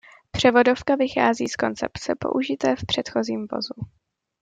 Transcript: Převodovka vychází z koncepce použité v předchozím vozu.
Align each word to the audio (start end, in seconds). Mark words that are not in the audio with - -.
Převodovka 0.31 0.95
vychází 0.95 1.47
z 1.47 1.55
koncepce 1.55 2.15
použité 2.19 2.75
v 2.75 2.85
předchozím 2.85 3.47
vozu. 3.51 3.73